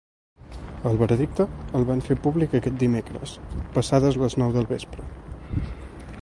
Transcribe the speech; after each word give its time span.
El 0.91 0.95
veredicte 1.01 1.45
el 1.79 1.85
van 1.89 2.01
fer 2.07 2.17
públic 2.23 2.55
aquest 2.61 2.79
dimecres, 2.85 3.35
passades 3.77 4.19
les 4.23 4.39
nou 4.45 4.57
del 4.57 4.69
vespre. 4.75 5.07